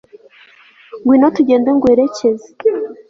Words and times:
ngwino 1.01 1.27
tugende 1.35 1.67
nguherekeze 1.75 2.47